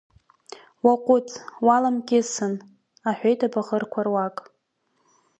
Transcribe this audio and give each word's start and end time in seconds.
Уаҟәыҵ, 0.85 1.29
уаламкьысын,— 1.65 2.53
аҳәеит 3.09 3.39
абаӷырқәа 3.47 4.01
руак. 4.05 4.37